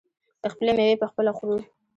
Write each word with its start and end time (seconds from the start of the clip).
خپلې 0.51 0.71
میوې 0.77 0.95
پخپله 1.01 1.31
خورو. 1.37 1.57